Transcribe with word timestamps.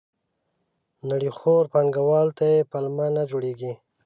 نړیخورو 1.09 1.69
پانګوالو 1.73 2.35
ته 2.37 2.45
یې 2.53 2.67
پلمه 2.71 3.07
نه 3.15 3.23
جوړېږي. 3.29 3.73